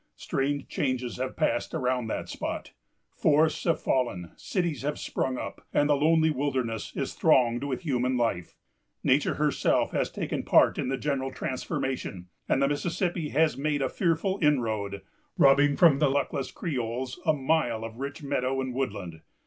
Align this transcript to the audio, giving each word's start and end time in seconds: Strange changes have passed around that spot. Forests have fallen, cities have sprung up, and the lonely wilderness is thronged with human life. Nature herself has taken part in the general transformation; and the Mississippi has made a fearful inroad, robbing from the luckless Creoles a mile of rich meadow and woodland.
Strange 0.15 0.67
changes 0.67 1.17
have 1.17 1.35
passed 1.37 1.75
around 1.75 2.07
that 2.07 2.27
spot. 2.27 2.71
Forests 3.15 3.65
have 3.65 3.79
fallen, 3.79 4.31
cities 4.35 4.81
have 4.81 4.97
sprung 4.97 5.37
up, 5.37 5.67
and 5.71 5.87
the 5.87 5.95
lonely 5.95 6.31
wilderness 6.31 6.91
is 6.95 7.13
thronged 7.13 7.63
with 7.63 7.81
human 7.81 8.17
life. 8.17 8.55
Nature 9.03 9.35
herself 9.35 9.91
has 9.91 10.09
taken 10.09 10.41
part 10.41 10.79
in 10.79 10.89
the 10.89 10.97
general 10.97 11.29
transformation; 11.31 12.29
and 12.49 12.63
the 12.63 12.67
Mississippi 12.67 13.29
has 13.29 13.57
made 13.59 13.83
a 13.83 13.89
fearful 13.89 14.39
inroad, 14.41 15.03
robbing 15.37 15.77
from 15.77 15.99
the 15.99 16.09
luckless 16.09 16.49
Creoles 16.49 17.19
a 17.23 17.33
mile 17.33 17.83
of 17.83 17.97
rich 17.97 18.23
meadow 18.23 18.59
and 18.59 18.73
woodland. 18.73 19.21